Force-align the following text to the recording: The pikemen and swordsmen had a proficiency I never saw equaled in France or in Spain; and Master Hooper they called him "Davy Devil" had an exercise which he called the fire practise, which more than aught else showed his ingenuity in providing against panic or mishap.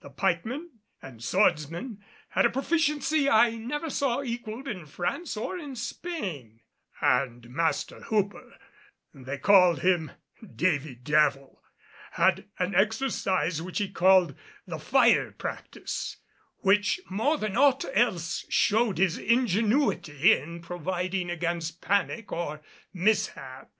The 0.00 0.10
pikemen 0.10 0.70
and 1.00 1.22
swordsmen 1.22 2.02
had 2.30 2.44
a 2.44 2.50
proficiency 2.50 3.30
I 3.30 3.50
never 3.50 3.90
saw 3.90 4.24
equaled 4.24 4.66
in 4.66 4.86
France 4.86 5.36
or 5.36 5.56
in 5.56 5.76
Spain; 5.76 6.62
and 7.00 7.48
Master 7.50 8.00
Hooper 8.00 8.56
they 9.14 9.38
called 9.38 9.78
him 9.82 10.10
"Davy 10.42 10.96
Devil" 10.96 11.62
had 12.14 12.48
an 12.58 12.74
exercise 12.74 13.62
which 13.62 13.78
he 13.78 13.88
called 13.88 14.34
the 14.66 14.80
fire 14.80 15.30
practise, 15.30 16.16
which 16.56 16.98
more 17.08 17.38
than 17.38 17.56
aught 17.56 17.84
else 17.94 18.46
showed 18.48 18.98
his 18.98 19.16
ingenuity 19.16 20.32
in 20.32 20.60
providing 20.60 21.30
against 21.30 21.80
panic 21.80 22.32
or 22.32 22.62
mishap. 22.92 23.70